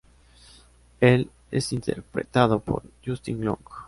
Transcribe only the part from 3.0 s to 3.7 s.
Justin Long.